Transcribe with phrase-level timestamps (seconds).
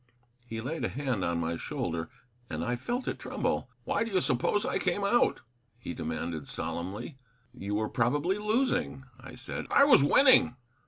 [0.47, 2.09] He laid a hand on my shoulder,
[2.49, 3.69] and I felt it tremble.
[3.83, 5.41] "Why do you suppose I came out?"
[5.77, 7.17] he demanded solemnly.
[7.53, 9.67] "You were probably losing," I said.
[9.69, 10.55] "I was winning."